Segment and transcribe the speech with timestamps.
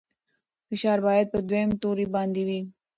[0.67, 2.59] فشار باید په دویم توري باندې وي.